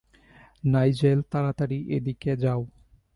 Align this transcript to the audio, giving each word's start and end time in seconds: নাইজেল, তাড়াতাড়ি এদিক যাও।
নাইজেল, 0.63 1.19
তাড়াতাড়ি 1.31 1.77
এদিক 1.95 2.17
যাও। 2.35 2.61